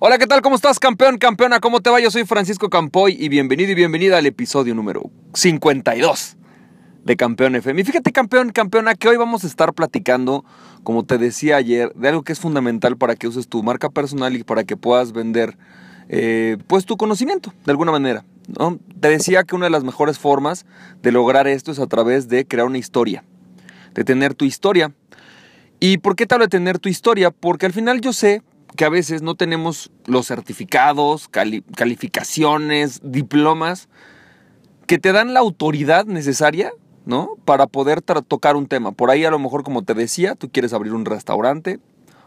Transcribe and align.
Hola, 0.00 0.16
¿qué 0.16 0.28
tal? 0.28 0.42
¿Cómo 0.42 0.54
estás, 0.54 0.78
campeón, 0.78 1.18
campeona? 1.18 1.58
¿Cómo 1.58 1.80
te 1.80 1.90
va? 1.90 1.98
Yo 1.98 2.08
soy 2.12 2.24
Francisco 2.24 2.70
Campoy 2.70 3.16
y 3.18 3.28
bienvenido 3.28 3.72
y 3.72 3.74
bienvenida 3.74 4.18
al 4.18 4.26
episodio 4.26 4.72
número 4.72 5.10
52 5.34 6.36
de 7.02 7.16
Campeón 7.16 7.56
FM. 7.56 7.80
Y 7.80 7.84
fíjate, 7.84 8.12
campeón, 8.12 8.50
campeona, 8.50 8.94
que 8.94 9.08
hoy 9.08 9.16
vamos 9.16 9.42
a 9.42 9.48
estar 9.48 9.74
platicando, 9.74 10.44
como 10.84 11.04
te 11.04 11.18
decía 11.18 11.56
ayer, 11.56 11.92
de 11.96 12.10
algo 12.10 12.22
que 12.22 12.32
es 12.32 12.38
fundamental 12.38 12.96
para 12.96 13.16
que 13.16 13.26
uses 13.26 13.48
tu 13.48 13.64
marca 13.64 13.90
personal 13.90 14.36
y 14.36 14.44
para 14.44 14.62
que 14.62 14.76
puedas 14.76 15.10
vender, 15.10 15.58
eh, 16.08 16.58
pues, 16.68 16.84
tu 16.84 16.96
conocimiento, 16.96 17.52
de 17.64 17.72
alguna 17.72 17.90
manera. 17.90 18.24
¿no? 18.56 18.78
Te 19.00 19.08
decía 19.08 19.42
que 19.42 19.56
una 19.56 19.66
de 19.66 19.70
las 19.70 19.82
mejores 19.82 20.20
formas 20.20 20.64
de 21.02 21.10
lograr 21.10 21.48
esto 21.48 21.72
es 21.72 21.80
a 21.80 21.88
través 21.88 22.28
de 22.28 22.46
crear 22.46 22.68
una 22.68 22.78
historia, 22.78 23.24
de 23.94 24.04
tener 24.04 24.34
tu 24.34 24.44
historia. 24.44 24.92
¿Y 25.80 25.98
por 25.98 26.14
qué 26.14 26.24
te 26.24 26.36
hablo 26.36 26.44
de 26.44 26.50
tener 26.50 26.78
tu 26.78 26.88
historia? 26.88 27.32
Porque 27.32 27.66
al 27.66 27.72
final 27.72 28.00
yo 28.00 28.12
sé 28.12 28.42
que 28.76 28.84
a 28.84 28.88
veces 28.88 29.22
no 29.22 29.34
tenemos 29.34 29.90
los 30.06 30.26
certificados, 30.26 31.28
calificaciones, 31.28 33.00
diplomas 33.02 33.88
que 34.86 34.98
te 34.98 35.12
dan 35.12 35.34
la 35.34 35.40
autoridad 35.40 36.06
necesaria, 36.06 36.72
¿no? 37.04 37.36
Para 37.44 37.66
poder 37.66 38.00
tocar 38.02 38.56
un 38.56 38.66
tema. 38.66 38.92
Por 38.92 39.10
ahí 39.10 39.24
a 39.24 39.30
lo 39.30 39.38
mejor, 39.38 39.62
como 39.62 39.82
te 39.82 39.92
decía, 39.94 40.34
tú 40.34 40.50
quieres 40.50 40.72
abrir 40.72 40.94
un 40.94 41.04
restaurante 41.04 41.78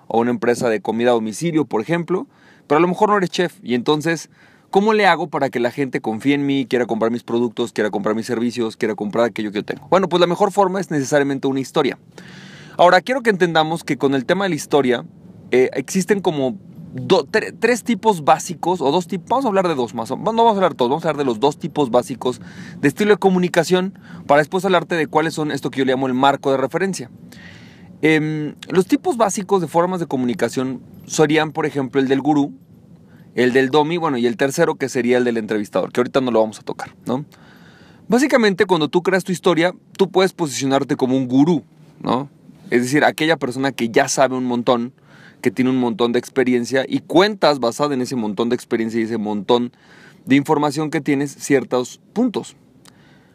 o 0.08 0.20
una 0.20 0.30
empresa 0.30 0.70
de 0.70 0.80
comida 0.80 1.10
a 1.10 1.14
domicilio, 1.14 1.66
por 1.66 1.82
ejemplo, 1.82 2.28
pero 2.68 2.78
a 2.78 2.82
lo 2.82 2.88
mejor 2.88 3.10
no 3.10 3.18
eres 3.18 3.32
chef 3.32 3.58
y 3.64 3.74
entonces, 3.74 4.30
¿cómo 4.70 4.94
le 4.94 5.08
hago 5.08 5.28
para 5.28 5.50
que 5.50 5.60
la 5.60 5.72
gente 5.72 6.02
confíe 6.02 6.36
en 6.36 6.46
mí, 6.46 6.68
quiera 6.70 6.86
comprar 6.86 7.12
mis 7.12 7.24
productos, 7.24 7.74
quiera 7.74 7.90
comprar 7.90 8.16
mis 8.16 8.28
servicios, 8.28 8.78
quiera 8.78 8.94
comprar 8.94 9.26
aquello 9.26 9.52
que 9.52 9.60
yo 9.60 9.66
tengo? 9.66 9.88
Bueno, 9.90 10.08
pues 10.08 10.22
la 10.22 10.28
mejor 10.28 10.52
forma 10.52 10.80
es 10.80 10.92
necesariamente 10.92 11.48
una 11.48 11.62
historia. 11.62 11.98
Ahora, 12.78 13.02
quiero 13.02 13.22
que 13.22 13.32
entendamos 13.32 13.84
que 13.84 13.98
con 13.98 14.14
el 14.14 14.26
tema 14.26 14.46
de 14.46 14.50
la 14.50 14.56
historia, 14.56 15.04
eh, 15.52 15.70
existen 15.74 16.22
como 16.22 16.58
tres 17.32 17.84
tipos 17.84 18.24
básicos, 18.26 18.82
o 18.82 18.92
dos 18.92 19.08
tipos, 19.08 19.30
vamos 19.30 19.46
a 19.46 19.48
hablar 19.48 19.68
de 19.68 19.76
dos 19.76 19.94
más, 19.94 20.10
no 20.10 20.18
vamos 20.18 20.54
a 20.54 20.56
hablar 20.56 20.74
todos, 20.74 20.90
vamos 20.90 21.06
a 21.06 21.10
hablar 21.10 21.20
de 21.20 21.26
los 21.26 21.40
dos 21.40 21.58
tipos 21.58 21.90
básicos 21.90 22.42
de 22.80 22.88
estilo 22.88 23.12
de 23.12 23.18
comunicación, 23.18 23.98
para 24.28 24.40
después 24.40 24.66
hablarte 24.66 24.96
de 24.96 25.08
cuáles 25.08 25.34
son 25.34 25.52
esto 25.52 25.72
que 25.72 25.80
yo 25.80 25.86
le 25.86 25.94
llamo 25.94 26.08
el 26.08 26.14
marco 26.14 26.52
de 26.52 26.58
referencia. 26.58 27.10
Em, 28.02 28.56
los 28.68 28.88
tipos 28.88 29.16
básicos 29.16 29.62
de 29.62 29.68
formas 29.68 30.00
de 30.00 30.08
comunicación 30.08 30.82
serían, 31.06 31.52
por 31.52 31.66
ejemplo, 31.66 32.02
el 32.02 32.08
del 32.08 32.20
gurú, 32.20 32.54
el 33.36 33.54
del 33.54 33.70
domi, 33.70 33.98
bueno, 33.98 34.18
y 34.18 34.28
el 34.28 34.36
tercero 34.36 34.76
que 34.76 34.90
sería 34.90 35.18
el 35.18 35.24
del 35.24 35.38
entrevistador, 35.38 35.92
que 35.92 36.02
ahorita 36.02 36.20
no 36.20 36.32
lo 36.32 36.42
vamos 36.42 36.60
a 36.60 36.64
tocar, 36.64 36.96
¿no? 37.06 37.26
Básicamente, 38.08 38.66
cuando 38.66 38.90
tú 38.90 39.04
creas 39.04 39.24
tu 39.24 39.32
historia, 39.32 39.74
tú 39.96 40.10
puedes 40.10 40.34
posicionarte 40.34 40.98
como 40.98 41.16
un 41.16 41.28
gurú, 41.28 41.64
¿no? 42.02 42.30
Es 42.70 42.82
decir, 42.82 43.06
aquella 43.06 43.38
persona 43.38 43.72
que 43.72 43.90
ya 43.90 44.10
sabe 44.10 44.36
un 44.36 44.46
montón, 44.46 44.94
que 45.42 45.52
tiene 45.52 45.70
un 45.70 45.78
montón 45.78 46.12
de 46.12 46.20
experiencia 46.20 46.86
y 46.88 47.00
cuentas 47.00 47.60
basada 47.60 47.94
en 47.94 48.02
ese 48.02 48.16
montón 48.16 48.50
de 48.50 48.56
experiencia 48.56 49.00
y 49.00 49.04
ese 49.04 49.18
montón 49.18 49.72
de 50.26 50.36
información 50.36 50.90
que 50.90 51.02
tienes 51.02 51.32
ciertos 51.32 52.00
puntos. 52.14 52.56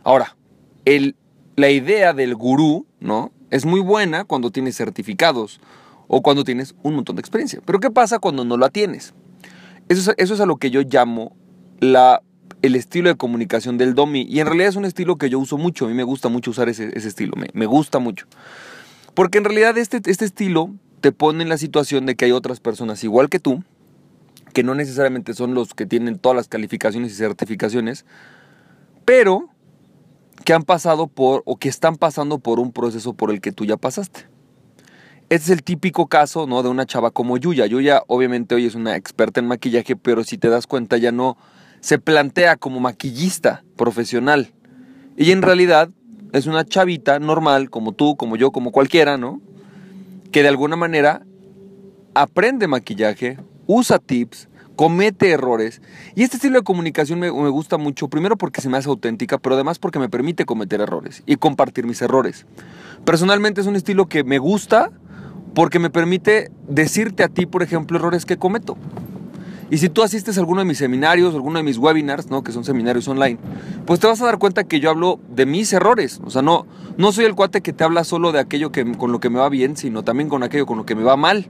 Ahora, 0.04 0.36
el, 0.84 1.16
la 1.56 1.70
idea 1.70 2.12
del 2.12 2.34
gurú, 2.34 2.86
¿no? 3.00 3.32
Es 3.50 3.64
muy 3.64 3.80
buena 3.80 4.24
cuando 4.24 4.50
tienes 4.50 4.76
certificados 4.76 5.60
o 6.08 6.22
cuando 6.22 6.44
tienes 6.44 6.74
un 6.82 6.94
montón 6.94 7.16
de 7.16 7.20
experiencia. 7.20 7.60
Pero 7.64 7.80
¿qué 7.80 7.90
pasa 7.90 8.18
cuando 8.18 8.44
no 8.44 8.56
la 8.56 8.68
tienes? 8.68 9.14
Eso 9.88 10.10
es, 10.10 10.16
eso 10.18 10.34
es 10.34 10.40
a 10.40 10.46
lo 10.46 10.56
que 10.56 10.70
yo 10.70 10.82
llamo 10.82 11.36
la, 11.80 12.22
el 12.62 12.74
estilo 12.74 13.08
de 13.08 13.16
comunicación 13.16 13.78
del 13.78 13.94
DOMI. 13.94 14.26
Y 14.28 14.40
en 14.40 14.46
realidad 14.46 14.68
es 14.68 14.76
un 14.76 14.84
estilo 14.84 15.16
que 15.16 15.30
yo 15.30 15.38
uso 15.38 15.58
mucho. 15.58 15.86
A 15.86 15.88
mí 15.88 15.94
me 15.94 16.02
gusta 16.02 16.28
mucho 16.28 16.50
usar 16.50 16.68
ese, 16.68 16.90
ese 16.94 17.08
estilo. 17.08 17.32
Me, 17.36 17.48
me, 17.52 17.66
gusta 17.66 17.98
mucho. 17.98 18.26
Porque 19.14 19.38
en 19.38 19.44
realidad 19.44 19.78
este, 19.78 20.00
este 20.04 20.24
estilo 20.24 20.70
te 21.00 21.12
pone 21.12 21.42
en 21.42 21.48
la 21.48 21.58
situación 21.58 22.06
de 22.06 22.16
que 22.16 22.26
hay 22.26 22.32
otras 22.32 22.60
personas 22.60 23.04
igual 23.04 23.28
que 23.28 23.38
tú, 23.38 23.62
que 24.52 24.62
no 24.62 24.74
necesariamente 24.74 25.34
son 25.34 25.54
los 25.54 25.74
que 25.74 25.86
tienen 25.86 26.18
todas 26.18 26.36
las 26.36 26.48
calificaciones 26.48 27.12
y 27.12 27.14
certificaciones, 27.14 28.06
pero 29.04 29.50
que 30.44 30.52
han 30.52 30.62
pasado 30.62 31.06
por 31.06 31.42
o 31.44 31.56
que 31.56 31.68
están 31.68 31.96
pasando 31.96 32.38
por 32.38 32.60
un 32.60 32.72
proceso 32.72 33.14
por 33.14 33.30
el 33.30 33.40
que 33.40 33.52
tú 33.52 33.64
ya 33.64 33.76
pasaste. 33.76 34.26
Este 35.28 35.46
es 35.46 35.50
el 35.50 35.64
típico 35.64 36.06
caso 36.06 36.46
¿no? 36.46 36.62
de 36.62 36.68
una 36.68 36.86
chava 36.86 37.10
como 37.10 37.36
Yuya. 37.36 37.66
Yuya 37.66 38.02
obviamente 38.06 38.54
hoy 38.54 38.66
es 38.66 38.76
una 38.76 38.94
experta 38.94 39.40
en 39.40 39.48
maquillaje, 39.48 39.96
pero 39.96 40.22
si 40.22 40.38
te 40.38 40.48
das 40.48 40.66
cuenta 40.66 40.98
ya 40.98 41.10
no 41.10 41.36
se 41.80 41.98
plantea 41.98 42.56
como 42.56 42.80
maquillista 42.80 43.64
profesional. 43.76 44.52
Y 45.16 45.32
en 45.32 45.42
realidad 45.42 45.90
es 46.32 46.46
una 46.46 46.64
chavita 46.64 47.18
normal, 47.18 47.70
como 47.70 47.92
tú, 47.92 48.16
como 48.16 48.36
yo, 48.36 48.52
como 48.52 48.70
cualquiera, 48.70 49.16
¿no? 49.16 49.40
Que 50.36 50.42
de 50.42 50.50
alguna 50.50 50.76
manera 50.76 51.22
aprende 52.12 52.66
maquillaje, 52.66 53.38
usa 53.66 53.98
tips, 53.98 54.50
comete 54.76 55.30
errores. 55.30 55.80
Y 56.14 56.24
este 56.24 56.36
estilo 56.36 56.58
de 56.58 56.62
comunicación 56.62 57.18
me, 57.20 57.30
gusta 57.30 57.78
mucho, 57.78 58.08
primero 58.08 58.36
porque 58.36 58.60
se 58.60 58.68
me 58.68 58.76
hace 58.76 58.90
auténtica, 58.90 59.38
pero 59.38 59.54
además 59.54 59.78
porque 59.78 59.98
me 59.98 60.10
permite 60.10 60.44
cometer 60.44 60.82
errores 60.82 61.22
y 61.24 61.36
compartir 61.36 61.86
mis 61.86 62.02
errores. 62.02 62.44
Personalmente 63.06 63.62
es 63.62 63.66
un 63.66 63.76
estilo 63.76 64.10
que 64.10 64.24
me 64.24 64.36
gusta 64.36 64.90
porque 65.54 65.78
me 65.78 65.88
permite 65.88 66.50
decirte 66.68 67.24
a 67.24 67.28
ti, 67.28 67.46
por 67.46 67.62
ejemplo, 67.62 67.96
errores 67.96 68.26
que 68.26 68.36
cometo. 68.36 68.76
Y 69.70 69.78
si 69.78 69.88
tú 69.88 70.02
asistes 70.02 70.36
a 70.36 70.40
alguno 70.40 70.60
de 70.60 70.64
mis 70.64 70.78
seminarios, 70.78 71.34
alguno 71.34 71.58
de 71.58 71.64
mis 71.64 71.76
webinars, 71.76 72.30
¿no? 72.30 72.44
que 72.44 72.52
son 72.52 72.64
seminarios 72.64 73.08
online, 73.08 73.38
pues 73.84 73.98
te 73.98 74.06
vas 74.06 74.20
a 74.22 74.26
dar 74.26 74.38
cuenta 74.38 74.64
que 74.64 74.78
yo 74.78 74.90
hablo 74.90 75.18
de 75.28 75.44
mis 75.44 75.72
errores. 75.72 76.20
O 76.24 76.30
sea, 76.30 76.42
no, 76.42 76.66
no 76.96 77.10
soy 77.10 77.24
el 77.24 77.34
cuate 77.34 77.62
que 77.62 77.72
te 77.72 77.82
habla 77.82 78.04
solo 78.04 78.30
de 78.30 78.38
aquello 78.38 78.70
que, 78.70 78.84
con 78.92 79.10
lo 79.10 79.18
que 79.18 79.28
me 79.28 79.40
va 79.40 79.48
bien, 79.48 79.76
sino 79.76 80.04
también 80.04 80.28
con 80.28 80.44
aquello 80.44 80.66
con 80.66 80.78
lo 80.78 80.86
que 80.86 80.94
me 80.94 81.02
va 81.02 81.16
mal. 81.16 81.48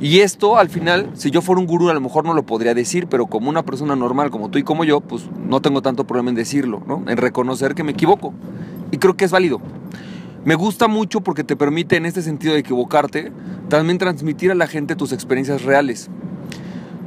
Y 0.00 0.20
esto, 0.20 0.56
al 0.56 0.68
final, 0.68 1.10
si 1.14 1.30
yo 1.30 1.42
fuera 1.42 1.60
un 1.60 1.66
gurú, 1.66 1.90
a 1.90 1.94
lo 1.94 2.00
mejor 2.00 2.24
no 2.24 2.34
lo 2.34 2.44
podría 2.44 2.74
decir, 2.74 3.06
pero 3.06 3.26
como 3.26 3.48
una 3.50 3.62
persona 3.62 3.94
normal, 3.94 4.30
como 4.30 4.50
tú 4.50 4.58
y 4.58 4.64
como 4.64 4.82
yo, 4.82 5.00
pues 5.00 5.28
no 5.46 5.60
tengo 5.60 5.80
tanto 5.80 6.06
problema 6.06 6.30
en 6.30 6.34
decirlo, 6.34 6.82
¿no? 6.88 7.04
En 7.06 7.18
reconocer 7.18 7.76
que 7.76 7.84
me 7.84 7.92
equivoco. 7.92 8.34
Y 8.90 8.98
creo 8.98 9.16
que 9.16 9.26
es 9.26 9.30
válido. 9.30 9.60
Me 10.44 10.56
gusta 10.56 10.88
mucho 10.88 11.20
porque 11.20 11.44
te 11.44 11.54
permite, 11.54 11.96
en 11.96 12.06
este 12.06 12.20
sentido 12.20 12.54
de 12.54 12.60
equivocarte, 12.60 13.30
también 13.68 13.98
transmitir 13.98 14.50
a 14.50 14.56
la 14.56 14.66
gente 14.66 14.96
tus 14.96 15.12
experiencias 15.12 15.62
reales. 15.62 16.10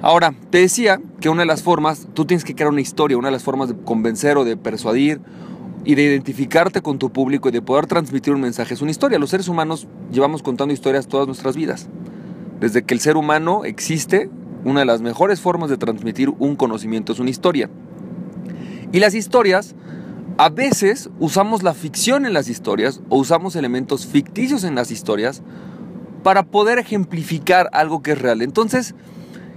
Ahora, 0.02 0.34
te 0.50 0.60
decía 0.60 1.00
que 1.20 1.30
una 1.30 1.42
de 1.42 1.48
las 1.48 1.64
formas, 1.64 2.08
tú 2.14 2.26
tienes 2.26 2.44
que 2.44 2.54
crear 2.54 2.70
una 2.70 2.82
historia, 2.82 3.18
una 3.18 3.30
de 3.30 3.34
las 3.34 3.44
formas 3.44 3.70
de 3.70 3.76
convencer 3.76 4.38
o 4.38 4.44
de 4.44 4.58
persuadir 4.58 5.22
y 5.84 5.96
de 5.96 6.04
identificarte 6.04 6.82
con 6.82 7.00
tu 7.00 7.12
público 7.12 7.50
y 7.50 7.52
de 7.52 7.62
poder 7.62 7.86
transmitir 7.88 8.34
un 8.34 8.42
mensaje 8.42 8.74
es 8.74 8.82
una 8.82 8.92
historia. 8.92 9.20
Los 9.20 9.30
seres 9.30 9.48
humanos 9.48 9.88
llevamos 10.12 10.44
contando 10.44 10.74
historias 10.74 11.08
todas 11.08 11.28
nuestras 11.28 11.56
vidas. 11.56 11.88
Desde 12.60 12.84
que 12.84 12.94
el 12.94 13.00
ser 13.00 13.18
humano 13.18 13.66
existe, 13.66 14.30
una 14.64 14.82
de 14.82 14.86
las 14.86 15.02
mejores 15.02 15.40
formas 15.42 15.70
de 15.70 15.78
transmitir 15.78 16.34
un 16.40 16.56
conocimiento 16.56 17.14
es 17.14 17.20
una 17.20 17.30
historia. 17.30 17.70
Y 18.92 19.00
las 19.00 19.14
historias, 19.14 19.76
a 20.38 20.50
veces 20.50 21.10
usamos 21.20 21.64
la 21.64 21.74
ficción 21.74 22.26
en 22.26 22.34
las 22.34 22.50
historias 22.50 23.02
o 23.10 23.18
usamos 23.18 23.56
elementos 23.56 24.06
ficticios 24.06 24.64
en 24.64 24.76
las 24.76 24.92
historias 24.92 25.42
para 26.24 26.44
poder 26.44 26.80
ejemplificar 26.80 27.70
algo 27.74 28.02
que 28.02 28.14
es 28.14 28.22
real. 28.22 28.42
Entonces, 28.42 28.96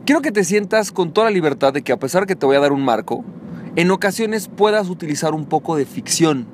Quiero 0.09 0.23
que 0.23 0.33
te 0.33 0.43
sientas 0.43 0.91
con 0.91 1.13
toda 1.13 1.27
la 1.27 1.31
libertad 1.33 1.75
de 1.75 1.83
que 1.83 1.93
a 1.93 1.99
pesar 1.99 2.27
que 2.27 2.35
te 2.35 2.47
voy 2.47 2.57
a 2.57 2.61
dar 2.61 2.73
un 2.73 2.83
marco, 2.83 3.27
en 3.77 3.91
ocasiones 3.91 4.49
puedas 4.49 4.89
utilizar 4.89 5.35
un 5.35 5.45
poco 5.45 5.77
de 5.77 5.85
ficción. 5.85 6.47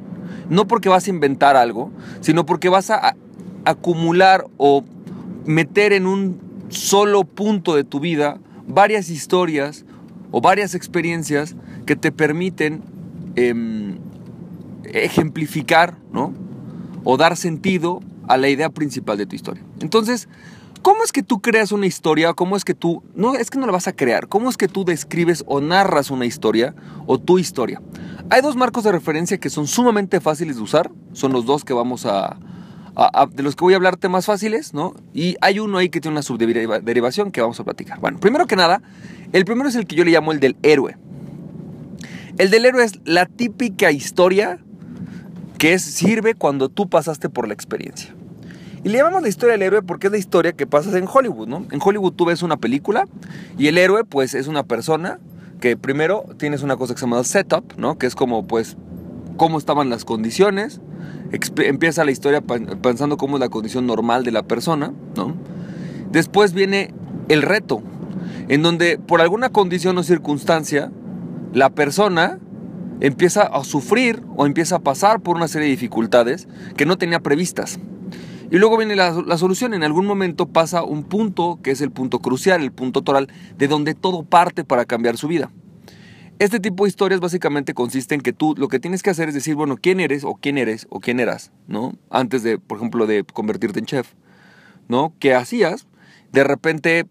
No 0.50 0.66
porque 0.66 0.88
vas 0.88 1.06
a 1.06 1.10
inventar 1.10 1.54
algo, 1.54 1.93
sino 2.20 2.47
porque 2.47 2.69
vas 2.69 2.91
a 2.91 3.14
acumular 3.64 4.44
o 4.56 4.82
meter 5.44 5.93
en 5.93 6.09
un 6.09 6.41
solo 6.69 7.22
punto 7.22 7.76
de 7.76 7.84
tu 7.84 8.00
vida 8.00 8.41
varias 8.66 9.09
historias 9.09 9.84
o 10.32 10.41
varias 10.41 10.75
experiencias 10.75 11.54
que 11.87 11.94
te 11.94 12.10
permiten 12.10 12.82
em, 13.37 13.98
ejemplificar, 14.82 15.97
¿no? 16.12 16.34
O 17.04 17.16
dar 17.16 17.37
sentido 17.37 18.00
a 18.26 18.37
la 18.37 18.48
idea 18.48 18.70
principal 18.70 19.16
de 19.16 19.26
tu 19.26 19.37
historia. 19.37 19.62
Entonces, 19.78 20.28
¿Cómo 20.84 21.03
es 21.03 21.12
que 21.12 21.22
tú 21.22 21.41
creas 21.41 21.72
una 21.72 21.87
historia? 21.87 22.34
¿Cómo 22.34 22.56
es 22.56 22.65
que 22.67 22.75
tú... 22.75 23.03
No, 23.15 23.37
es 23.37 23.49
que 23.49 23.59
no 23.59 23.65
la 23.65 23.72
vas 23.72 23.89
a 23.89 23.97
crear. 23.97 24.29
¿Cómo 24.29 24.50
es 24.50 24.58
que 24.58 24.69
tú 24.69 24.85
describes 24.85 25.43
o 25.47 25.62
narras 25.62 26.11
una 26.11 26.26
historia 26.26 26.75
o 27.06 27.19
tu 27.19 27.38
historia? 27.38 27.81
Hay 28.29 28.43
dos 28.43 28.55
marcos 28.55 28.85
de 28.85 28.93
referencia 28.93 29.38
que 29.38 29.49
son 29.49 29.67
sumamente 29.67 30.20
fáciles 30.20 30.56
de 30.56 30.62
usar. 30.62 30.91
Son 31.14 31.32
los 31.32 31.47
dos 31.47 31.64
que 31.64 31.73
vamos 31.73 32.05
a... 32.05 32.37
de 33.32 33.43
los 33.43 33.56
que 33.56 33.64
voy 33.64 33.73
a 33.73 33.76
hablar 33.76 33.97
temas 33.97 34.26
fáciles, 34.26 34.75
¿no? 34.75 34.93
Y 35.14 35.37
hay 35.41 35.58
uno 35.58 35.79
ahí 35.79 35.88
que 35.88 36.03
tiene 36.03 36.17
una 36.17 36.23
subderivación 36.23 37.32
que 37.32 37.41
vamos 37.41 37.58
a 37.61 37.64
platicar. 37.64 37.99
Bueno, 38.00 38.20
primero 38.20 38.47
que 38.47 38.55
nada, 38.55 38.82
el 39.32 39.47
primero 39.47 39.70
es 39.70 39.76
el 39.76 39.87
que 39.87 39.97
yo 39.97 40.05
le 40.05 40.11
llamo 40.11 40.32
el 40.32 40.41
del 40.41 40.55
héroe. 40.62 40.99
El 42.37 42.50
del 42.50 42.67
héroe 42.67 42.85
es 42.85 43.00
la 43.06 43.25
típica 43.25 43.91
historia 43.91 44.58
que 45.56 45.79
sirve 45.79 46.35
cuando 46.35 46.69
tú 46.69 46.91
pasaste 46.91 47.31
por 47.31 47.49
la 47.49 47.55
experiencia. 47.55 48.14
Y 48.84 48.90
le 48.90 48.98
llamamos 48.98 49.22
la 49.22 49.28
historia 49.28 49.54
del 49.54 49.62
héroe 49.62 49.82
porque 49.82 50.08
es 50.08 50.12
la 50.12 50.19
historia 50.19 50.52
que 50.52 50.66
pasa 50.66 50.96
en 50.98 51.08
Hollywood, 51.10 51.48
¿no? 51.48 51.66
En 51.70 51.81
Hollywood 51.82 52.12
tú 52.12 52.26
ves 52.26 52.42
una 52.42 52.58
película 52.58 53.08
y 53.56 53.69
el 53.69 53.78
héroe 53.78 54.04
pues 54.04 54.34
es 54.34 54.46
una 54.46 54.62
persona 54.62 55.19
que 55.58 55.78
primero 55.78 56.26
tienes 56.36 56.62
una 56.62 56.76
cosa 56.76 56.92
que 56.92 57.00
se 57.00 57.06
llama 57.06 57.25
setup, 57.25 57.78
¿no? 57.78 57.96
Que 57.96 58.06
es 58.06 58.14
como 58.14 58.46
pues 58.46 58.76
cómo 59.38 59.56
estaban 59.56 59.88
las 59.88 60.04
condiciones, 60.04 60.82
empieza 61.56 62.04
la 62.04 62.10
historia 62.10 62.42
pensando 62.42 63.16
cómo 63.16 63.36
es 63.36 63.40
la 63.40 63.48
condición 63.48 63.86
normal 63.86 64.22
de 64.22 64.32
la 64.32 64.42
persona, 64.42 64.92
¿no? 65.16 65.34
Después 66.12 66.52
viene 66.52 66.92
el 67.28 67.40
reto. 67.40 67.82
en 68.48 68.62
donde 68.62 68.98
por 68.98 69.22
alguna 69.22 69.48
condición 69.48 69.96
o 69.96 70.02
circunstancia 70.02 70.92
la 71.54 71.70
persona 71.70 72.38
empieza 73.00 73.42
a 73.42 73.64
sufrir 73.64 74.22
o 74.36 74.44
empieza 74.44 74.76
a 74.76 74.78
pasar 74.81 75.20
por 75.20 75.36
una 75.36 75.48
serie 75.48 75.69
de 75.69 75.72
dificultades 75.72 76.48
que 76.76 76.84
no 76.84 76.98
tenía 76.98 77.20
previstas. 77.20 77.78
Y 78.55 78.59
luego 78.59 78.77
viene 78.77 78.95
la, 78.95 79.11
la, 79.27 79.37
solución. 79.37 79.75
En 79.75 79.83
algún 79.83 80.06
momento 80.06 80.47
pasa 80.47 80.85
un 80.85 81.03
punto 81.03 81.59
que 81.61 81.73
es 81.73 81.81
el 81.81 81.91
punto 81.91 82.21
crucial, 82.21 82.62
el 82.62 82.71
punto 82.71 83.03
toral, 83.03 83.27
de 83.59 83.67
donde 83.67 83.95
todo 83.95 84.23
parte 84.23 84.62
para 84.62 84.85
cambiar 84.85 85.17
su 85.17 85.27
vida. 85.27 85.51
Este 86.39 86.61
tipo 86.61 86.85
de 86.85 86.89
historias 86.89 87.19
básicamente 87.19 87.75
consiste 87.75 88.15
en 88.15 88.21
que 88.21 88.33
tú 88.33 88.55
lo 88.56 88.69
que 88.69 88.79
tienes 88.79 89.03
que 89.03 89.11
hacer 89.11 89.27
es 89.27 89.35
decir, 89.35 89.56
bueno, 89.56 89.77
quién 89.77 89.99
eres 89.99 90.23
o 90.23 90.37
quién 90.37 90.56
eres 90.56 90.87
o 90.89 91.01
quién 91.01 91.19
eras, 91.19 91.51
¿no? 91.67 91.95
Antes 92.11 92.45
de, 92.45 92.59
por 92.59 92.79
ejemplo, 92.79 93.09
de 93.09 93.25
convertirte 93.25 93.81
en 93.81 93.87
chef, 93.87 94.12
¿no? 94.87 95.15
¿Qué 95.19 95.35
hacías? 95.35 95.89
De 96.31 96.45
repente 96.45 97.09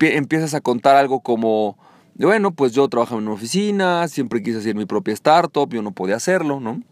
empiezas 0.00 0.52
a 0.54 0.60
contar 0.60 0.96
algo 0.96 1.20
como, 1.20 1.78
bueno, 2.16 2.50
pues 2.50 2.72
yo 2.72 2.88
trabajaba 2.88 3.20
en 3.20 3.28
una 3.28 3.36
oficina, 3.36 4.08
siempre 4.08 4.42
quise 4.42 4.58
hacer 4.58 4.74
mi 4.74 4.84
propia 4.84 5.14
startup, 5.14 5.72
yo 5.72 5.80
no 5.82 5.92
podía 5.92 6.16
hacerlo, 6.16 6.58
¿no? 6.58 6.82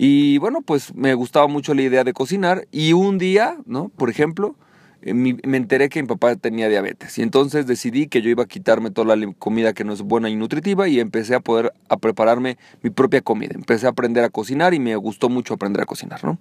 Y 0.00 0.38
bueno, 0.38 0.62
pues 0.62 0.94
me 0.94 1.12
gustaba 1.14 1.48
mucho 1.48 1.74
la 1.74 1.82
idea 1.82 2.04
de 2.04 2.12
cocinar 2.12 2.68
y 2.70 2.92
un 2.92 3.18
día, 3.18 3.56
¿no? 3.66 3.88
Por 3.88 4.10
ejemplo, 4.10 4.54
eh, 5.02 5.12
me 5.12 5.56
enteré 5.56 5.88
que 5.88 6.00
mi 6.00 6.06
papá 6.06 6.36
tenía 6.36 6.68
diabetes 6.68 7.18
y 7.18 7.22
entonces 7.22 7.66
decidí 7.66 8.06
que 8.06 8.22
yo 8.22 8.30
iba 8.30 8.44
a 8.44 8.46
quitarme 8.46 8.92
toda 8.92 9.16
la 9.16 9.32
comida 9.40 9.72
que 9.72 9.82
no 9.82 9.92
es 9.92 10.02
buena 10.02 10.30
y 10.30 10.36
nutritiva 10.36 10.86
y 10.86 11.00
empecé 11.00 11.34
a 11.34 11.40
poder 11.40 11.72
a 11.88 11.96
prepararme 11.96 12.58
mi 12.80 12.90
propia 12.90 13.22
comida. 13.22 13.54
Empecé 13.56 13.86
a 13.86 13.90
aprender 13.90 14.22
a 14.22 14.30
cocinar 14.30 14.72
y 14.72 14.78
me 14.78 14.94
gustó 14.94 15.28
mucho 15.28 15.54
aprender 15.54 15.82
a 15.82 15.86
cocinar, 15.86 16.22
¿no? 16.22 16.38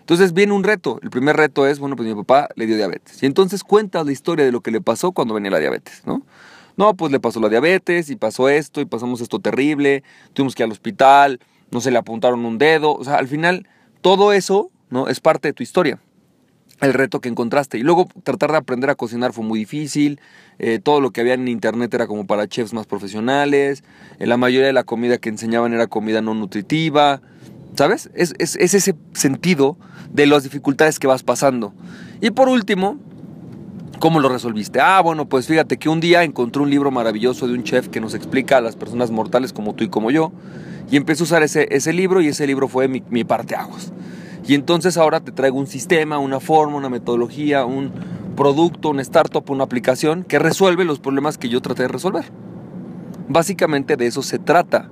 Entonces 0.00 0.32
viene 0.32 0.54
un 0.54 0.64
reto. 0.64 0.98
El 1.02 1.10
primer 1.10 1.36
reto 1.36 1.66
es, 1.66 1.78
bueno, 1.78 1.96
pues 1.96 2.08
mi 2.08 2.14
papá 2.14 2.48
le 2.54 2.64
dio 2.64 2.76
diabetes. 2.76 3.22
Y 3.22 3.26
entonces 3.26 3.62
cuentas 3.62 4.06
la 4.06 4.12
historia 4.12 4.46
de 4.46 4.52
lo 4.52 4.62
que 4.62 4.70
le 4.70 4.80
pasó 4.80 5.12
cuando 5.12 5.34
venía 5.34 5.50
la 5.50 5.58
diabetes, 5.58 6.00
¿no? 6.06 6.22
No, 6.78 6.94
pues 6.94 7.12
le 7.12 7.20
pasó 7.20 7.40
la 7.40 7.50
diabetes 7.50 8.08
y 8.08 8.16
pasó 8.16 8.48
esto 8.48 8.80
y 8.80 8.86
pasamos 8.86 9.20
esto 9.20 9.38
terrible, 9.38 10.02
tuvimos 10.32 10.54
que 10.54 10.62
ir 10.62 10.64
al 10.64 10.72
hospital, 10.72 11.40
no 11.70 11.80
se 11.80 11.90
le 11.90 11.98
apuntaron 11.98 12.44
un 12.44 12.58
dedo, 12.58 12.94
o 12.94 13.04
sea, 13.04 13.16
al 13.16 13.28
final 13.28 13.68
todo 14.00 14.32
eso, 14.32 14.70
¿no? 14.90 15.08
Es 15.08 15.20
parte 15.20 15.48
de 15.48 15.52
tu 15.52 15.62
historia 15.62 16.00
el 16.80 16.94
reto 16.94 17.20
que 17.20 17.28
encontraste. 17.28 17.78
Y 17.78 17.82
luego 17.82 18.08
tratar 18.22 18.52
de 18.52 18.58
aprender 18.58 18.90
a 18.90 18.94
cocinar 18.94 19.32
fue 19.32 19.44
muy 19.44 19.58
difícil. 19.58 20.20
Eh, 20.58 20.78
todo 20.82 21.00
lo 21.00 21.10
que 21.10 21.20
había 21.20 21.34
en 21.34 21.48
internet 21.48 21.92
era 21.94 22.06
como 22.06 22.26
para 22.26 22.46
chefs 22.48 22.72
más 22.72 22.86
profesionales. 22.86 23.82
Eh, 24.18 24.26
la 24.26 24.36
mayoría 24.36 24.66
de 24.66 24.72
la 24.72 24.84
comida 24.84 25.18
que 25.18 25.28
enseñaban 25.28 25.72
era 25.72 25.86
comida 25.86 26.20
no 26.20 26.34
nutritiva. 26.34 27.20
¿Sabes? 27.76 28.10
Es, 28.14 28.34
es, 28.38 28.56
ese 28.56 28.94
sentido 29.12 29.76
de 30.12 30.26
las 30.26 30.44
dificultades 30.44 30.98
que 30.98 31.06
vas 31.06 31.22
pasando. 31.22 31.74
Y 32.22 32.30
por 32.30 32.48
último, 32.48 32.98
¿cómo 33.98 34.20
lo 34.20 34.30
resolviste? 34.30 34.80
Ah, 34.80 35.00
bueno, 35.02 35.28
pues 35.28 35.46
fíjate 35.46 35.76
que 35.76 35.90
un 35.90 36.00
día 36.00 36.22
encontré 36.22 36.62
un 36.62 36.70
libro 36.70 36.90
maravilloso 36.90 37.46
de 37.46 37.52
un 37.52 37.64
chef 37.64 37.88
que 37.88 38.00
nos 38.00 38.14
explica 38.14 38.56
a 38.56 38.60
las 38.62 38.76
personas 38.76 39.10
mortales 39.10 39.52
como 39.52 39.74
tú 39.74 39.84
y 39.84 39.88
como 39.88 40.10
yo. 40.10 40.32
Y 40.90 40.96
empecé 40.96 41.22
a 41.22 41.24
usar 41.24 41.42
ese, 41.42 41.66
ese 41.70 41.92
libro 41.92 42.20
y 42.20 42.28
ese 42.28 42.46
libro 42.46 42.68
fue 42.68 42.88
mi, 42.88 43.02
mi 43.10 43.24
parteaguas. 43.24 43.92
Y 44.46 44.54
entonces 44.54 44.96
ahora 44.96 45.20
te 45.20 45.32
traigo 45.32 45.58
un 45.58 45.66
sistema, 45.66 46.18
una 46.18 46.38
forma, 46.38 46.76
una 46.76 46.88
metodología, 46.88 47.64
un 47.64 47.92
producto, 48.36 48.90
un 48.90 49.00
startup, 49.00 49.50
una 49.50 49.64
aplicación 49.64 50.22
que 50.22 50.38
resuelve 50.38 50.84
los 50.84 51.00
problemas 51.00 51.38
que 51.38 51.48
yo 51.48 51.60
traté 51.60 51.82
de 51.82 51.88
resolver. 51.88 52.24
Básicamente 53.28 53.96
de 53.96 54.06
eso 54.06 54.22
se 54.22 54.38
trata 54.38 54.88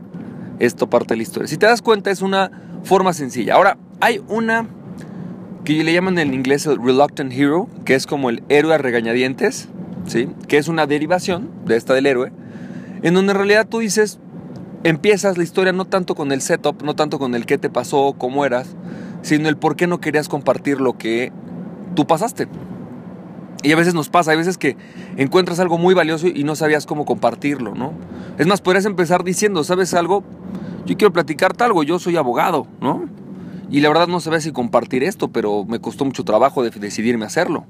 esto 0.59 0.91
parte 0.91 1.15
de 1.15 1.19
la 1.19 1.23
historia. 1.23 1.47
Si 1.47 1.57
te 1.57 1.67
das 1.67 1.83
cuenta 1.83 2.11
es 2.11 2.23
una 2.23 2.51
forma 2.83 3.13
sencilla. 3.13 3.55
Ahora, 3.55 3.77
hay 4.01 4.21
una 4.29 4.67
que 5.65 5.83
le 5.85 5.93
llaman 5.93 6.19
en 6.19 6.35
inglés 6.35 6.67
el 6.67 6.83
reluctant 6.83 7.33
hero, 7.33 7.69
que 7.85 7.95
es 7.95 8.07
como 8.07 8.31
el 8.31 8.43
héroe 8.49 8.75
a 8.75 8.79
regañadientes, 8.79 9.69
¿sí? 10.07 10.29
que 10.49 10.59
es 10.59 10.69
una 10.69 10.87
derivación 10.87 11.51
de 11.65 11.77
esta 11.77 11.95
del 11.95 12.07
héroe, 12.07 12.33
en 13.03 13.15
donde 13.15 13.33
en 13.33 13.39
realidad 13.39 13.67
tú 13.69 13.79
dices, 13.79 14.19
empiezas 14.85 15.37
la 15.37 15.43
historia 15.45 15.73
no 15.73 15.87
tanto 15.87 16.15
con 16.15 16.31
el 16.31 16.41
setup, 16.41 16.83
no 16.83 16.95
tanto 16.95 17.19
con 17.19 17.35
el 17.35 17.47
qué 17.47 17.59
te 17.59 17.71
pasó, 17.71 18.15
cómo 18.17 18.45
eras, 18.45 18.77
sino 19.23 19.49
el 19.49 19.57
por 19.57 19.75
qué 19.75 19.87
no 19.87 20.01
querías 20.01 20.29
compartir 20.29 20.81
lo 20.81 20.97
que 20.97 21.33
tú 21.97 22.07
pasaste. 22.07 22.47
Y 23.63 23.73
a 23.73 23.77
veces 23.77 23.95
nos 23.95 24.11
pasa, 24.11 24.33
hay 24.33 24.37
veces 24.37 24.59
que 24.59 24.77
encuentras 25.17 25.59
algo 25.59 25.79
muy 25.79 25.95
valioso 25.95 26.27
y 26.27 26.45
no 26.45 26.55
sabías 26.55 26.85
cómo 26.85 27.07
compartirlo, 27.07 27.75
¿no? 27.75 27.95
Es 28.37 28.47
más, 28.47 28.61
podrías 28.61 28.85
empezar 28.85 29.25
diciendo, 29.25 29.65
¿sabes 29.65 29.95
algo? 29.95 30.23
Yo 30.85 30.99
quiero 30.99 31.15
platicarte 31.15 31.65
algo, 31.65 31.83
yo 31.83 31.99
soy 31.99 32.17
abogado, 32.17 32.67
¿no? 32.83 33.09
Y 33.71 33.81
la 33.81 33.89
verdad 33.89 34.07
no 34.07 34.21
sabía 34.21 34.41
si 34.41 34.53
compartir 34.53 35.03
esto, 35.03 35.29
pero 35.29 35.65
me 35.65 35.81
costó 35.81 36.05
mucho 36.05 36.25
trabajo 36.25 36.63
de 36.63 36.69
decidirme 36.71 37.25
hacerlo. 37.25 37.65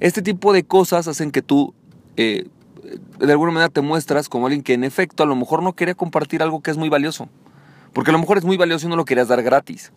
Este 0.00 0.22
tipo 0.22 0.54
de 0.54 0.64
cosas 0.64 1.06
hacen 1.06 1.30
que 1.30 1.42
tú 1.42 1.74
eh, 2.16 2.46
de 2.82 3.32
alguna 3.32 3.52
manera 3.52 3.68
te 3.68 3.80
muestras 3.80 4.28
como 4.28 4.46
alguien 4.46 4.62
que 4.62 4.74
en 4.74 4.84
efecto 4.84 5.22
a 5.22 5.26
lo 5.26 5.36
mejor 5.36 5.62
no 5.62 5.74
quería 5.74 5.94
compartir 5.94 6.42
algo 6.42 6.62
que 6.62 6.70
es 6.70 6.76
muy 6.76 6.88
valioso. 6.88 7.28
Porque 7.92 8.10
a 8.10 8.12
lo 8.12 8.18
mejor 8.18 8.38
es 8.38 8.44
muy 8.44 8.56
valioso 8.56 8.86
y 8.86 8.90
no 8.90 8.96
lo 8.96 9.04
querías 9.04 9.28
dar 9.28 9.42
gratis. 9.42 9.92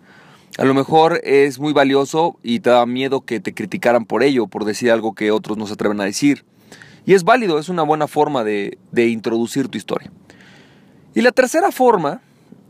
A 0.58 0.64
lo 0.64 0.74
mejor 0.74 1.20
es 1.24 1.60
muy 1.60 1.74
valioso 1.74 2.38
y 2.42 2.60
te 2.60 2.70
da 2.70 2.86
miedo 2.86 3.22
que 3.22 3.40
te 3.40 3.54
criticaran 3.54 4.06
por 4.06 4.24
ello, 4.24 4.48
por 4.48 4.64
decir 4.64 4.92
algo 4.92 5.14
que 5.14 5.32
otros 5.32 5.58
no 5.58 5.68
se 5.68 5.74
atreven 5.74 6.00
a 6.00 6.06
decir. 6.06 6.46
Y 7.06 7.14
es 7.14 7.24
válido, 7.24 7.60
es 7.60 7.70
una 7.70 7.84
buena 7.84 8.08
forma 8.08 8.44
de, 8.44 8.78
introducir 8.96 9.68
tu 9.68 9.78
historia. 9.78 10.12
Y 11.14 11.22
la 11.22 11.32
tercera 11.32 11.72
forma, 11.72 12.22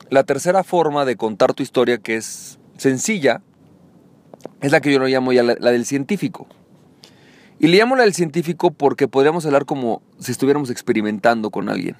la 0.10 0.24
tercera 0.24 0.64
forma 0.64 1.06
de 1.06 1.16
contar 1.16 1.54
tu 1.54 1.64
historia 1.64 2.00
que 2.00 2.16
es 2.16 2.60
sencilla, 2.78 3.42
es 4.62 4.72
la 4.72 4.82
que 4.82 4.92
yo 4.92 5.00
lo 5.00 5.08
llamo 5.08 5.32
ya 5.32 5.44
la, 5.44 5.56
la 5.60 5.72
del 5.72 5.86
científico. 5.86 6.48
Y 7.60 7.68
le 7.68 7.78
llamo 7.78 7.96
la 7.96 8.04
del 8.04 8.13
científico 8.13 8.72
porque 8.72 9.07
podríamos 9.07 9.46
hablar 9.46 9.66
como 9.66 10.02
si 10.19 10.31
estuviéramos 10.31 10.69
experimentando 10.69 11.50
con 11.50 11.69
alguien. 11.69 11.96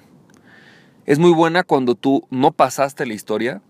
Es 1.06 1.18
muy 1.18 1.32
buena 1.32 1.62
cuando 1.62 1.94
tú 1.94 2.26
no 2.30 2.52
pasaste 2.52 3.06
la 3.06 3.14
historia, 3.14 3.62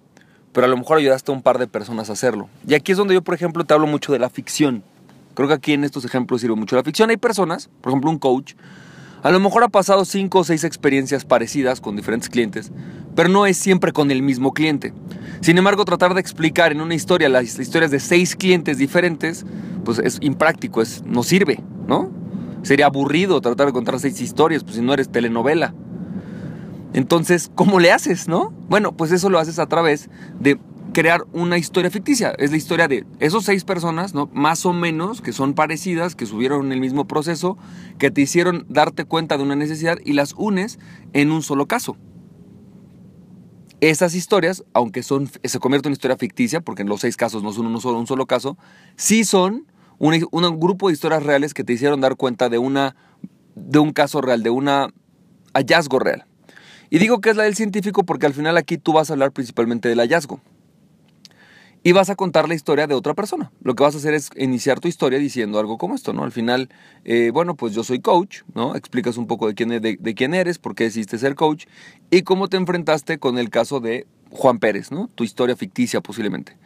pero 0.53 0.67
a 0.67 0.71
lo 0.71 0.77
mejor 0.77 0.99
ayudaste 0.99 1.31
a 1.31 1.35
un 1.35 1.43
par 1.43 1.59
de 1.59 1.67
personas 1.67 2.11
a 2.11 2.15
hacerlo. 2.15 2.49
Y 2.67 2.75
aquí 2.75 2.93
es 2.93 2.99
donde 2.99 3.15
yo, 3.15 3.23
por 3.23 3.35
ejemplo, 3.35 3.65
te 3.65 3.75
hablo 3.75 3.87
mucho 3.87 4.13
de 4.13 4.19
la 4.19 4.31
ficción. 4.31 4.83
Creo 5.35 5.49
que 5.49 5.55
aquí 5.55 5.75
en 5.75 5.85
estos 5.85 6.05
ejemplos 6.05 6.41
sirve 6.41 6.57
mucho 6.57 6.77
la 6.77 6.83
ficción. 6.83 7.11
Hay 7.11 7.19
personas, 7.19 7.69
por 7.83 7.91
ejemplo, 7.91 8.11
un 8.11 8.19
coach, 8.19 8.55
a 9.23 9.31
lo 9.31 9.41
mejor 9.41 9.65
ha 9.65 9.69
pasado 9.69 10.05
cinco 10.05 10.39
o 10.41 10.45
seis 10.45 10.65
experiencias 10.65 11.25
parecidas 11.25 11.81
con 11.81 11.97
diferentes 11.97 12.29
clientes, 12.29 12.71
pero 13.15 13.29
no 13.29 13.45
es 13.45 13.57
siempre 13.57 13.93
con 13.93 14.11
el 14.11 14.23
mismo 14.23 14.53
cliente. 14.53 14.93
Sin 15.41 15.59
embargo, 15.59 15.85
tratar 15.85 16.15
de 16.15 16.21
explicar 16.21 16.73
en 16.73 16.81
una 16.81 16.95
historia 16.95 17.29
las 17.29 17.59
historias 17.59 17.91
de 17.91 18.01
seis 18.01 18.37
clientes 18.37 18.79
diferentes, 18.79 19.45
pues 19.85 19.99
es 19.99 20.19
impráctico, 20.21 20.81
es, 20.81 21.03
no 21.05 21.23
sirve. 21.23 21.59
Sería 22.67 22.87
aburrido 22.87 23.41
tratar 23.41 23.69
de 23.69 23.73
contar 23.73 24.01
seis 24.01 24.21
historias, 24.21 24.65
pues 24.65 24.75
si 24.75 24.83
no 24.83 24.93
eres 24.93 25.09
telenovela. 25.09 25.73
Entonces, 26.95 27.49
¿cómo 27.55 27.79
le 27.79 27.93
haces, 27.93 28.27
no? 28.27 28.51
Bueno, 28.69 28.97
pues 28.97 29.13
eso 29.13 29.31
lo 29.31 29.39
haces 29.39 29.61
a 29.61 29.67
través 29.67 30.11
de 30.41 30.59
crear 30.93 31.25
una 31.33 31.59
historia 31.59 31.93
ficticia. 31.93 32.35
Es 32.39 32.51
la 32.51 32.57
historia 32.57 32.89
de 32.89 33.07
esos 33.21 33.45
seis 33.45 33.63
personas, 33.63 34.15
¿no? 34.15 34.29
Más 34.33 34.67
o 34.67 34.73
menos, 34.73 35.21
que 35.21 35.33
son 35.33 35.55
parecidas, 35.55 36.17
que 36.17 36.27
subieron 36.27 36.73
el 36.73 36.81
mismo 36.81 37.07
proceso, 37.07 37.57
que 38.01 38.11
te 38.11 38.23
hicieron 38.23 38.67
darte 38.69 39.05
cuenta 39.05 39.37
de 39.37 39.45
una 39.45 39.55
necesidad 39.55 39.99
y 40.05 40.15
las 40.15 40.35
unes 40.37 40.81
en 41.13 41.31
un 41.31 41.45
solo 41.45 41.69
caso. 41.69 41.97
Esas 43.81 44.17
historias, 44.17 44.65
aunque 44.73 45.05
son, 45.05 45.31
se 45.45 45.61
convierten 45.61 45.91
en 45.91 45.93
historia 45.93 46.17
ficticia, 46.17 46.63
porque 46.63 46.83
en 46.83 46.89
los 46.89 47.03
seis 47.03 47.17
casos 47.17 47.45
no 47.45 47.53
son 47.53 47.67
uno 47.67 47.79
solo, 47.81 48.01
un 48.01 48.09
solo 48.09 48.27
caso, 48.27 48.59
sí 48.97 49.23
son 49.23 49.67
un, 49.99 50.61
grupo 50.61 50.89
de 50.89 50.95
historias 50.95 51.23
reales 51.23 51.55
que 51.55 51.65
te 51.65 51.73
hicieron 51.73 52.01
dar 52.01 52.17
cuenta 52.17 52.49
de, 52.49 52.59
una, 52.59 52.97
de 53.55 53.79
un 53.79 53.93
caso 53.93 54.21
real, 54.21 54.43
de 54.43 54.51
un 54.51 54.69
hallazgo 55.55 55.99
real. 55.99 56.25
Y 56.91 56.99
digo 56.99 57.21
que 57.21 57.31
es 57.31 57.37
la 57.37 57.45
del 57.45 57.57
científico 57.57 58.05
porque 58.05 58.27
al 58.27 58.35
final 58.35 58.57
aquí 58.57 58.79
tú 58.79 58.93
vas 58.93 59.11
a 59.11 59.15
hablar 59.15 59.33
principalmente 59.33 59.89
del 59.89 59.99
hallazgo. 59.99 60.41
Y 61.83 61.93
vas 61.93 62.11
a 62.11 62.17
contar 62.17 62.49
la 62.49 62.55
historia 62.57 62.89
de 62.89 62.95
otra 62.95 63.15
persona. 63.15 63.53
Lo 63.63 63.77
que 63.77 63.85
vas 63.85 63.95
a 63.95 63.99
hacer 63.99 64.13
es 64.13 64.31
iniciar 64.37 64.81
tu 64.81 64.89
historia 64.89 65.21
diciendo 65.21 65.61
algo 65.61 65.79
como 65.79 65.95
esto, 65.95 66.13
¿no? 66.13 66.25
Al 66.25 66.33
final, 66.33 66.69
eh, 67.05 67.31
bueno, 67.33 67.55
pues 67.55 67.75
yo 67.75 67.85
soy 67.85 68.01
coach, 68.01 68.43
¿no? 68.55 68.75
Explicas 68.75 69.17
un 69.17 69.29
poco 69.29 69.47
de 69.47 69.55
quién, 69.55 69.69
de 69.69 70.15
quién 70.17 70.35
eres, 70.35 70.59
por 70.59 70.75
qué 70.75 70.85
decidiste 70.85 71.17
ser 71.17 71.37
coach 71.37 71.67
y 72.11 72.23
cómo 72.23 72.49
te 72.49 72.57
enfrentaste 72.57 73.19
con 73.19 73.39
el 73.39 73.51
caso 73.51 73.79
de 73.79 74.05
Juan 74.31 74.59
Pérez, 74.59 74.91
¿no? 74.91 75.09
Tu 75.15 75.23
historia 75.23 75.55
ficticia 75.55 76.01
posiblemente. 76.01 76.57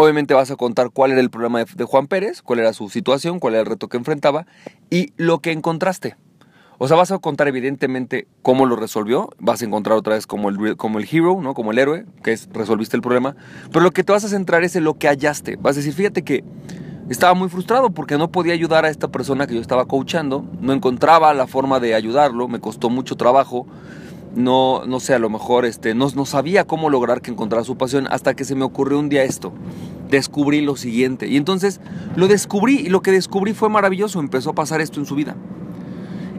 Obviamente 0.00 0.32
vas 0.32 0.48
a 0.52 0.54
contar 0.54 0.90
cuál 0.90 1.10
era 1.10 1.20
el 1.20 1.28
problema 1.28 1.58
de, 1.64 1.84
Juan 1.84 2.06
Pérez, 2.06 2.40
cuál 2.40 2.60
era 2.60 2.72
su 2.72 2.88
situación, 2.88 3.40
cuál 3.40 3.54
era 3.54 3.62
el 3.62 3.66
reto 3.66 3.88
que 3.88 3.96
enfrentaba 3.96 4.46
y 4.90 5.12
lo 5.16 5.40
que 5.40 5.50
encontraste. 5.50 6.14
O 6.78 6.86
sea, 6.86 6.96
vas 6.96 7.10
a 7.10 7.18
contar 7.18 7.48
evidentemente 7.48 8.28
cómo 8.42 8.64
lo 8.64 8.76
resolvió, 8.76 9.30
vas 9.40 9.60
a 9.60 9.64
encontrar 9.64 9.98
otra 9.98 10.14
vez 10.14 10.28
como 10.28 10.50
el, 10.50 10.76
como 10.76 11.00
el 11.00 11.08
hero, 11.10 11.40
¿no? 11.42 11.52
Como 11.52 11.72
el 11.72 11.80
héroe, 11.80 12.04
que 12.22 12.30
es 12.30 12.48
resolviste 12.52 12.94
el 12.94 13.02
problema, 13.02 13.34
pero 13.72 13.80
lo 13.80 13.90
que 13.90 14.04
te 14.04 14.12
vas 14.12 14.22
a 14.22 14.28
centrar 14.28 14.62
es 14.62 14.76
en 14.76 14.84
lo 14.84 14.94
que 14.94 15.08
hallaste. 15.08 15.56
Vas 15.56 15.74
a 15.74 15.80
decir, 15.80 15.94
fíjate 15.94 16.22
que 16.22 16.44
estaba 17.10 17.34
muy 17.34 17.48
frustrado 17.48 17.90
porque 17.90 18.18
no 18.18 18.30
podía 18.30 18.52
ayudar 18.52 18.84
a 18.84 18.90
esta 18.90 19.08
persona 19.08 19.48
que 19.48 19.56
yo 19.56 19.60
estaba 19.60 19.86
coachando, 19.86 20.44
no 20.60 20.72
encontraba 20.72 21.34
la 21.34 21.48
forma 21.48 21.80
de 21.80 21.96
ayudarlo, 21.96 22.46
me 22.46 22.60
costó 22.60 22.88
mucho 22.88 23.16
trabajo, 23.16 23.66
no, 24.34 24.84
no 24.86 25.00
sé, 25.00 25.14
a 25.14 25.18
lo 25.18 25.30
mejor 25.30 25.64
este, 25.64 25.94
no, 25.94 26.08
no 26.14 26.26
sabía 26.26 26.64
cómo 26.64 26.90
lograr 26.90 27.20
que 27.20 27.30
encontrara 27.30 27.64
su 27.64 27.76
pasión 27.76 28.06
hasta 28.10 28.34
que 28.34 28.44
se 28.44 28.54
me 28.54 28.64
ocurrió 28.64 28.98
un 28.98 29.08
día 29.08 29.24
esto. 29.24 29.52
Descubrí 30.10 30.60
lo 30.60 30.76
siguiente. 30.76 31.28
Y 31.28 31.36
entonces 31.36 31.80
lo 32.16 32.28
descubrí 32.28 32.76
y 32.76 32.88
lo 32.88 33.02
que 33.02 33.12
descubrí 33.12 33.52
fue 33.52 33.68
maravilloso. 33.68 34.20
Empezó 34.20 34.50
a 34.50 34.54
pasar 34.54 34.80
esto 34.80 35.00
en 35.00 35.06
su 35.06 35.14
vida. 35.14 35.36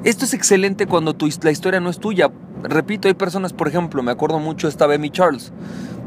Esto 0.04 0.26
es 0.26 0.34
excelente 0.34 0.88
cuando 0.88 1.14
tu, 1.14 1.30
la 1.42 1.52
historia 1.52 1.80
no 1.80 1.90
es 1.90 2.00
tuya. 2.00 2.32
Repito, 2.64 3.08
hay 3.08 3.14
personas, 3.14 3.54
por 3.54 3.68
ejemplo, 3.68 4.02
me 4.02 4.12
acuerdo 4.12 4.40
mucho 4.40 4.68
esta 4.68 4.86
Amy 4.86 5.10
Charles. 5.10 5.52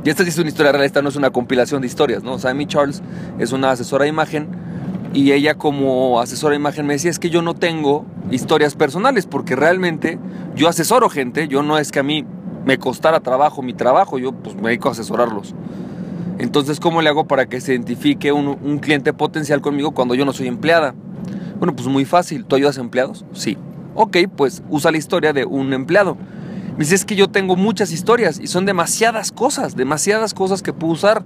Y 0.05 0.11
esta 0.11 0.25
sí 0.25 0.31
es 0.31 0.39
una 0.39 0.49
historia 0.49 0.73
real, 0.73 0.85
esta 0.85 1.03
no 1.03 1.11
es 1.11 1.17
una 1.17 1.31
compilación 1.31 1.83
de 1.83 1.87
historias, 1.87 2.23
¿no? 2.25 2.35
O 2.35 2.65
Charles 2.67 3.03
es 3.39 3.53
una 3.53 3.71
asesora 3.71 4.05
de 4.05 4.09
imagen 4.09 4.49
y 5.13 5.33
ella 5.33 5.55
como 5.55 6.21
asesora 6.21 6.53
de 6.53 6.57
imagen 6.57 6.87
me 6.87 6.95
decía, 6.95 7.11
es 7.11 7.19
que 7.19 7.31
yo 7.31 7.43
no 7.43 7.55
tengo 7.55 8.07
historias 8.31 8.75
personales 8.75 9.27
porque 9.27 9.57
realmente 9.57 10.19
yo 10.57 10.69
asesoro 10.69 11.09
gente, 11.09 11.49
yo 11.49 11.63
no 11.63 11.79
es 11.79 11.93
que 11.93 11.99
a 11.99 12.03
mí 12.03 12.25
me 12.65 12.79
costara 12.79 13.21
trabajo 13.21 13.63
mi 13.63 13.75
trabajo, 13.75 14.19
yo 14.19 14.33
pues 14.33 14.57
me 14.57 14.69
dedico 14.69 14.89
a 14.89 14.93
asesorarlos. 14.93 15.55
Entonces, 16.39 16.81
¿cómo 16.81 17.03
le 17.03 17.09
hago 17.09 17.27
para 17.27 17.47
que 17.47 17.61
se 17.61 17.73
identifique 17.73 18.33
un, 18.33 18.49
un 18.49 18.79
cliente 18.79 19.13
potencial 19.13 19.61
conmigo 19.61 19.93
cuando 19.93 20.15
yo 20.15 20.25
no 20.25 20.33
soy 20.33 20.49
empleada? 20.49 20.95
Bueno, 21.59 21.77
pues 21.77 21.87
muy 21.87 22.05
fácil. 22.05 22.45
¿Tú 22.45 22.57
ayudas 22.57 22.79
a 22.79 22.81
empleados? 22.81 23.25
Sí. 23.33 23.57
Ok, 23.95 24.17
pues 24.35 24.63
usa 24.71 24.91
la 24.91 24.99
historia 24.99 25.33
de 25.33 25.45
un 25.45 25.73
empleado. 25.73 26.17
Me 26.77 26.79
dice, 26.79 26.95
es 26.95 27.05
que 27.05 27.15
yo 27.15 27.29
tengo 27.29 27.55
muchas 27.55 27.93
historias 27.93 28.41
y 28.41 28.47
son 28.47 28.65
demasiadas 28.65 29.31
cosas, 29.31 29.77
demasiadas 29.77 30.33
cosas 30.35 30.63
que 30.63 30.73
puedo 30.73 30.95
usar. 30.95 31.23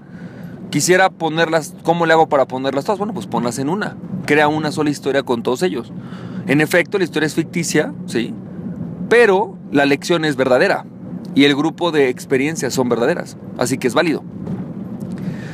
Quisiera 0.71 1.11
ponerlas, 1.11 1.75
¿cómo 1.83 2.07
le 2.07 2.13
hago 2.13 2.29
para 2.29 2.47
ponerlas 2.47 2.85
todas? 2.85 2.99
Bueno, 2.99 3.15
pues 3.15 3.27
ponlas 3.27 3.59
en 3.59 3.69
una. 3.69 3.97
Crea 4.27 4.49
una 4.49 4.73
sola 4.73 4.91
historia 4.91 5.23
con 5.23 5.43
todos 5.43 5.63
ellos. 5.63 5.93
En 6.47 6.61
efecto, 6.61 6.99
la 6.99 7.05
historia 7.05 7.27
es 7.27 7.35
ficticia, 7.35 7.93
sí, 8.07 8.35
pero 9.09 9.57
la 9.73 9.87
lección 9.87 10.25
es 10.25 10.37
verdadera 10.37 10.85
y 11.35 11.45
el 11.45 11.55
grupo 11.55 11.93
de 11.93 12.09
experiencias 12.09 12.75
son 12.75 12.89
verdaderas, 12.89 13.37
así 13.59 13.79
que 13.79 13.89
es 13.89 13.95
válido. 13.95 14.25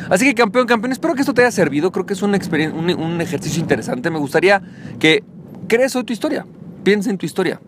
Así 0.09 0.27
que 0.27 0.35
campeón, 0.35 0.67
campeón, 0.67 0.93
espero 0.93 1.15
que 1.15 1.21
esto 1.21 1.35
te 1.35 1.43
haya 1.43 1.51
servido, 1.51 1.91
creo 1.91 2.07
que 2.07 2.13
es 2.13 2.23
un, 2.23 2.35
un, 2.35 3.21
ejercicio 3.21 3.61
interesante, 3.61 4.11
me 4.11 4.19
gustaría 4.19 4.63
que 4.99 5.25
crees 5.69 5.97
hoy 5.97 6.05
tu 6.05 6.13
historia, 6.13 6.47
piensa 6.85 7.11
en 7.11 7.19
tu 7.19 7.27
historia, 7.27 7.61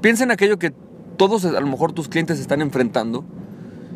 piensa 0.00 0.24
en 0.24 0.30
aquello 0.30 0.58
que 0.58 0.72
todos 1.16 1.44
a 1.44 1.60
lo 1.60 1.66
mejor 1.66 1.92
tus 1.92 2.08
clientes 2.08 2.38
están 2.38 2.60
enfrentando 2.60 3.24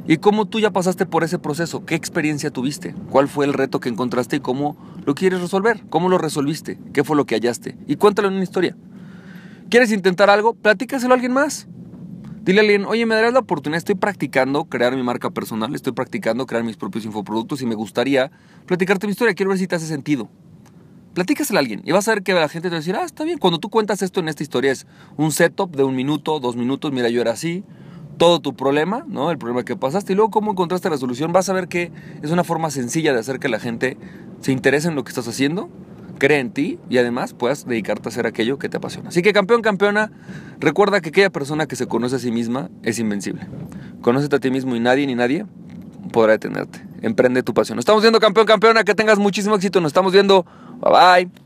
y 0.07 0.17
cómo 0.17 0.47
tú 0.47 0.59
ya 0.61 0.71
pasaste 0.71 1.07
por 1.07 1.25
ese 1.25 1.39
proceso, 1.39 1.85
qué 1.85 1.95
experiencia 1.95 2.51
tuviste, 2.51 2.95
cuál 3.11 3.29
fue 3.29 3.47
el 3.47 3.53
reto 3.53 3.81
que 3.81 3.89
encontraste 3.89 4.37
y 4.37 4.41
cómo 4.41 4.77
lo 5.05 5.15
quieres 5.15 5.41
resolver, 5.41 5.85
cómo 5.91 6.09
lo 6.09 6.19
resolviste, 6.19 6.79
qué 6.93 7.05
fue 7.05 7.17
lo 7.17 7.25
que 7.25 7.37
hallaste 7.37 7.77
y 7.87 7.97
cuéntalo 7.97 8.29
en 8.29 8.35
una 8.35 8.43
historia. 8.43 8.77
¿Quieres 9.71 9.93
intentar 9.93 10.29
algo? 10.29 10.55
Platícaselo 10.55 11.15
a 11.15 11.17
alguien 11.17 11.33
más. 11.33 11.67
Dile 12.45 12.59
a 12.59 12.63
alguien, 12.63 12.85
oye, 12.87 13.07
me 13.07 13.15
darás 13.15 13.33
la 13.33 13.39
oportunidad, 13.39 13.79
estoy 13.79 13.95
practicando 13.95 14.65
crear 14.65 14.97
mi 14.97 15.03
marca 15.05 15.31
personal, 15.31 15.75
estoy 15.75 15.93
practicando 15.93 16.45
crear 16.45 16.65
mis 16.65 16.77
propios 16.77 17.05
infoproductos 17.05 17.63
y 17.63 17.67
me 17.67 17.77
gustaría 17.77 18.33
platicarte 18.67 19.07
mi 19.07 19.13
historia, 19.13 19.35
quiero 19.35 19.51
ver 19.51 19.59
si 19.59 19.69
te 19.69 19.77
hace 19.77 19.87
sentido. 19.87 20.29
Platícaselo 21.15 21.59
a 21.59 21.61
alguien 21.61 21.83
y 21.85 21.93
vas 21.93 22.09
a 22.09 22.15
ver 22.15 22.25
que 22.25 22.33
la 22.33 22.49
gente 22.49 22.69
te 22.69 22.73
va 22.73 22.79
a 22.79 22.81
decir, 22.81 22.97
ah, 22.97 23.05
está 23.05 23.23
bien, 23.23 23.39
cuando 23.39 23.61
tú 23.61 23.69
cuentas 23.69 24.03
esto 24.03 24.19
en 24.19 24.29
esta 24.29 24.43
historia 24.43 24.73
es 24.73 24.87
un 25.17 25.31
setup 25.31 25.77
de 25.77 25.85
un 25.85 25.95
minuto, 25.95 26.41
dos 26.41 26.57
minutos, 26.57 26.91
mira, 26.91 27.11
yo 27.11 27.21
era 27.21 27.31
así, 27.31 27.63
todo 28.23 28.39
tu 28.39 28.55
problema, 28.55 29.05
¿no? 29.09 29.33
El 29.33 29.39
problema 29.39 29.65
que 29.65 29.75
pasaste 29.75 30.13
y 30.13 30.15
luego 30.15 30.31
cómo 30.31 30.53
encontraste 30.53 30.89
la 30.89 30.97
solución, 30.97 31.33
vas 31.33 31.49
a 31.49 31.53
ver 31.53 31.67
que 31.67 31.91
es 32.23 32.31
una 32.31 32.45
forma 32.45 32.71
sencilla 32.71 33.13
de 33.13 33.19
hacer 33.19 33.41
que 33.41 33.49
la 33.49 33.59
gente 33.59 33.97
se 34.41 34.53
interese 34.53 34.87
en 34.87 34.95
lo 34.95 35.03
que 35.03 35.09
estás 35.09 35.27
haciendo 35.27 35.69
cree 36.21 36.39
en 36.39 36.53
ti 36.53 36.79
y 36.89 36.99
además 36.99 37.35
puedas 37.35 37.67
dedicarte 37.67 38.09
a 38.09 38.11
hacer 38.11 38.29
aquello 38.29 38.61
que 38.61 38.69
te 38.69 38.77
apasiona. 38.77 39.09
Así 39.09 39.23
que 39.23 39.33
campeón, 39.33 39.61
campeona, 39.61 40.13
recuerda 40.61 41.01
que 41.01 41.09
aquella 41.09 41.31
persona 41.31 41.67
que 41.67 41.75
se 41.75 41.87
conoce 41.89 42.15
a 42.15 42.19
sí 42.21 42.31
misma 42.31 42.71
es 42.85 43.01
invencible. 43.01 43.45
Conócete 44.03 44.37
a 44.37 44.39
ti 44.39 44.53
mismo 44.53 44.77
y 44.77 44.79
nadie 44.79 45.05
ni 45.09 45.17
nadie 45.17 45.45
podrá 46.13 46.35
detenerte. 46.35 46.87
Emprende 47.01 47.43
tu 47.43 47.55
pasión. 47.55 47.75
Nos 47.75 47.83
estamos 47.83 48.03
viendo 48.03 48.21
campeón, 48.21 48.47
campeona, 48.47 48.85
que 48.85 48.95
tengas 48.95 49.19
muchísimo 49.19 49.57
éxito. 49.57 49.81
Nos 49.81 49.89
estamos 49.89 50.13
viendo. 50.13 50.47
Bye 50.81 51.25
bye. 51.25 51.42